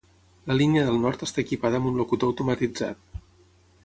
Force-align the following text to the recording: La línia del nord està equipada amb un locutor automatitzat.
La 0.51 0.55
línia 0.59 0.85
del 0.87 0.97
nord 1.03 1.25
està 1.27 1.43
equipada 1.43 1.81
amb 1.81 1.89
un 1.91 1.99
locutor 2.01 2.33
automatitzat. 2.33 3.21